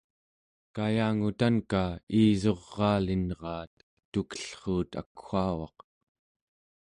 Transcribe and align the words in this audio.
kayangutanka 0.75 1.81
iisuraalinraat 2.19 3.73
tukellruut 4.11 4.91
akwaugaq 5.01 5.77